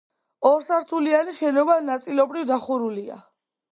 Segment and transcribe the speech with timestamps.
[0.51, 3.21] ორსართულიანი შენობა ნაწილობრივ დახურულია.